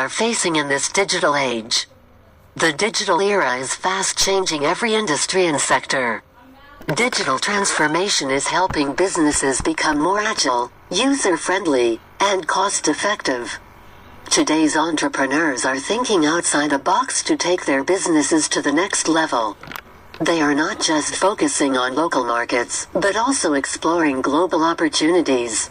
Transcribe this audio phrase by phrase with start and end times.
[0.00, 1.86] are facing in this digital age.
[2.56, 6.22] The digital era is fast changing every industry and sector.
[6.94, 13.60] Digital transformation is helping businesses become more agile, user friendly, and cost effective.
[14.30, 19.54] Today's entrepreneurs are thinking outside the box to take their businesses to the next level.
[20.18, 25.68] They are not just focusing on local markets, but also exploring global opportunities.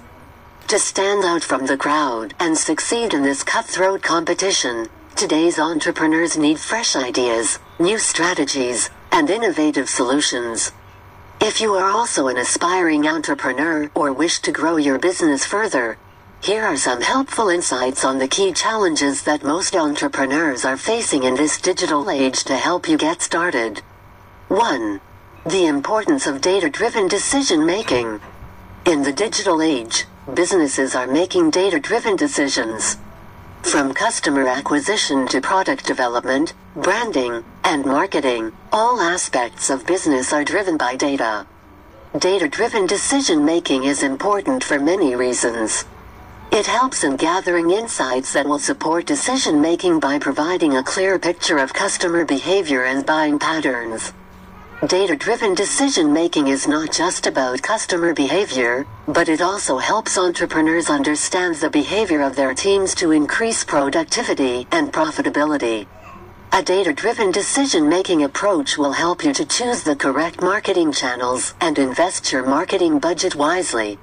[0.69, 6.59] To stand out from the crowd and succeed in this cutthroat competition, today's entrepreneurs need
[6.59, 10.71] fresh ideas, new strategies, and innovative solutions.
[11.41, 15.97] If you are also an aspiring entrepreneur or wish to grow your business further,
[16.43, 21.33] here are some helpful insights on the key challenges that most entrepreneurs are facing in
[21.33, 23.81] this digital age to help you get started.
[24.49, 25.01] 1.
[25.47, 28.21] The importance of data-driven decision making.
[28.85, 32.97] In the digital age, businesses are making data-driven decisions.
[33.63, 40.77] From customer acquisition to product development, branding, and marketing, all aspects of business are driven
[40.77, 41.45] by data.
[42.17, 45.85] Data-driven decision making is important for many reasons.
[46.51, 51.59] It helps in gathering insights that will support decision making by providing a clear picture
[51.59, 54.13] of customer behavior and buying patterns.
[54.87, 61.55] Data-driven decision making is not just about customer behavior, but it also helps entrepreneurs understand
[61.55, 65.85] the behavior of their teams to increase productivity and profitability.
[66.53, 72.31] A data-driven decision-making approach will help you to choose the correct marketing channels and invest
[72.31, 73.99] your marketing budget wisely.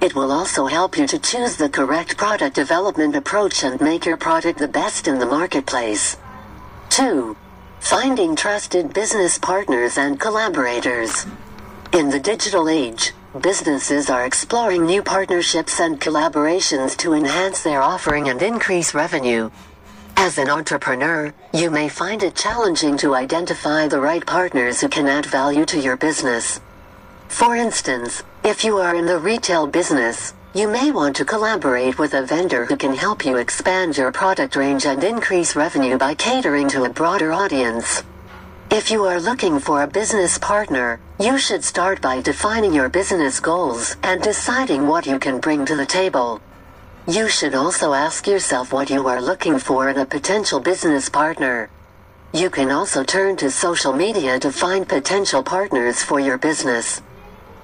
[0.00, 4.16] It will also help you to choose the correct product development approach and make your
[4.16, 6.16] product the best in the marketplace.
[6.88, 7.36] 2.
[7.88, 11.24] Finding trusted business partners and collaborators.
[11.92, 18.28] In the digital age, businesses are exploring new partnerships and collaborations to enhance their offering
[18.28, 19.50] and increase revenue.
[20.16, 25.06] As an entrepreneur, you may find it challenging to identify the right partners who can
[25.06, 26.60] add value to your business.
[27.28, 32.14] For instance, if you are in the retail business, you may want to collaborate with
[32.14, 36.66] a vendor who can help you expand your product range and increase revenue by catering
[36.66, 38.02] to a broader audience.
[38.70, 43.38] If you are looking for a business partner, you should start by defining your business
[43.38, 46.40] goals and deciding what you can bring to the table.
[47.06, 51.68] You should also ask yourself what you are looking for in a potential business partner.
[52.32, 57.02] You can also turn to social media to find potential partners for your business.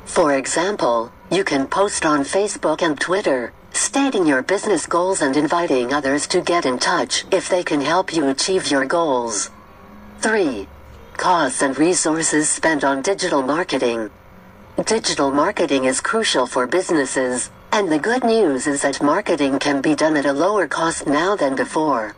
[0.04, 5.94] For example, you can post on Facebook and Twitter, stating your business goals and inviting
[5.94, 9.50] others to get in touch if they can help you achieve your goals.
[10.20, 10.68] 3.
[11.16, 14.10] Costs and resources spent on digital marketing.
[14.84, 19.94] Digital marketing is crucial for businesses, and the good news is that marketing can be
[19.94, 22.14] done at a lower cost now than before.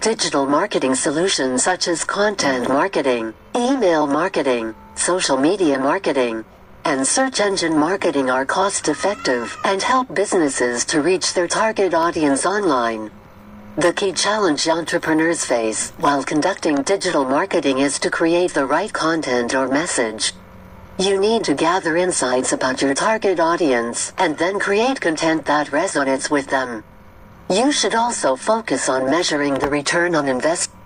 [0.00, 6.44] Digital marketing solutions such as content marketing, email marketing, social media marketing,
[6.84, 12.44] and search engine marketing are cost effective and help businesses to reach their target audience
[12.44, 13.10] online.
[13.76, 19.54] The key challenge entrepreneurs face while conducting digital marketing is to create the right content
[19.54, 20.32] or message.
[20.98, 26.30] You need to gather insights about your target audience and then create content that resonates
[26.30, 26.84] with them.
[27.48, 30.81] You should also focus on measuring the return on investment.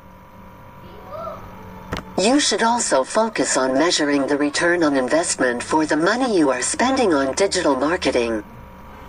[2.19, 6.63] You should also focus on measuring the return on investment for the money you are
[6.63, 8.43] spending on digital marketing.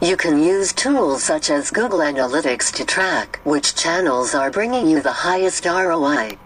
[0.01, 5.01] You can use tools such as Google Analytics to track which channels are bringing you
[5.01, 6.37] the highest ROI.